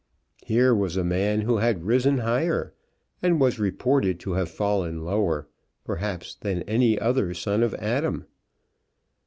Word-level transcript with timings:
Here 0.43 0.73
was 0.73 0.97
a 0.97 1.03
man 1.03 1.41
who 1.41 1.57
had 1.57 1.83
risen 1.83 2.17
higher 2.17 2.73
and 3.21 3.39
was 3.39 3.59
reported 3.59 4.19
to 4.21 4.31
have 4.31 4.49
fallen 4.49 5.05
lower, 5.05 5.47
perhaps 5.83 6.33
than 6.33 6.63
any 6.63 6.97
other 6.97 7.35
son 7.35 7.61
of 7.61 7.75
Adam. 7.75 8.25